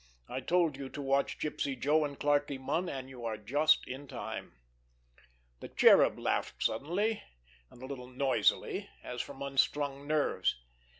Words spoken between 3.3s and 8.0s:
just in time." The Cherub laughed suddenly and a